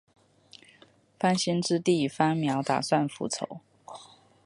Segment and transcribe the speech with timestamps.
[1.19, 3.59] 番歆之弟番苗打算复仇。